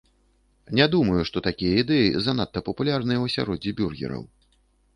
Не 0.79 0.85
думаю, 0.95 1.21
што 1.31 1.37
такія 1.49 1.75
ідэі 1.83 2.23
занадта 2.29 2.65
папулярныя 2.69 3.19
ў 3.19 3.25
асяроддзі 3.35 3.77
бюргераў. 3.81 4.23